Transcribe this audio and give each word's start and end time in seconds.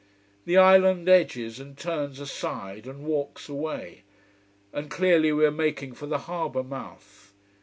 The 0.45 0.57
island 0.57 1.07
edges 1.07 1.59
and 1.59 1.77
turns 1.77 2.19
aside: 2.19 2.87
and 2.87 3.03
walks 3.05 3.47
away. 3.47 4.01
And 4.73 4.89
clearly 4.89 5.31
we 5.31 5.45
are 5.45 5.51
making 5.51 5.93
for 5.93 6.07
the 6.07 6.17
harbour 6.25 6.63
mouth. 6.63 7.33